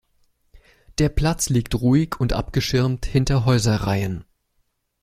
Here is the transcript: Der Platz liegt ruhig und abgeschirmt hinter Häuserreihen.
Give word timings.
Der 0.97 1.09
Platz 1.09 1.49
liegt 1.49 1.75
ruhig 1.75 2.19
und 2.19 2.33
abgeschirmt 2.33 3.05
hinter 3.05 3.45
Häuserreihen. 3.45 4.25